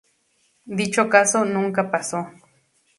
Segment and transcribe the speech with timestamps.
[0.65, 2.27] Dicho caso nunca pasó.